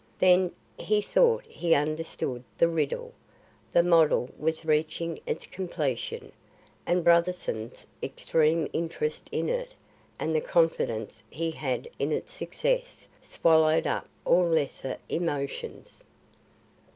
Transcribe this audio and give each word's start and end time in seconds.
Then, 0.17 0.51
he 0.79 0.99
thought 0.99 1.45
he 1.45 1.75
understood 1.75 2.43
the 2.57 2.67
riddle. 2.67 3.13
The 3.71 3.83
model 3.83 4.31
was 4.39 4.65
reaching 4.65 5.19
its 5.27 5.45
completion, 5.45 6.31
and 6.87 7.03
Brotherson's 7.05 7.85
extreme 8.01 8.67
interest 8.73 9.29
in 9.31 9.47
it 9.47 9.75
and 10.17 10.33
the 10.35 10.41
confidence 10.41 11.21
he 11.29 11.51
had 11.51 11.87
in 11.99 12.11
its 12.11 12.33
success 12.33 13.05
swallowed 13.21 13.85
up 13.85 14.09
all 14.25 14.47
lesser 14.47 14.97
emotions. 15.07 16.03